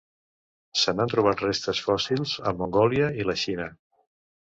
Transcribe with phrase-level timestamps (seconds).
[0.83, 3.69] Se n'han trobat restes fòssils a Mongòlia i la Xina.